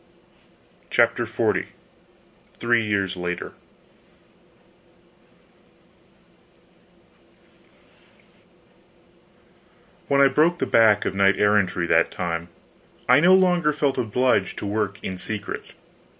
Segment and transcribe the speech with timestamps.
[0.89, 1.51] CHAPTER XL
[2.59, 3.51] THREE YEARS LATER
[10.07, 12.47] When I broke the back of knight errantry that time,
[13.07, 15.65] I no longer felt obliged to work in secret.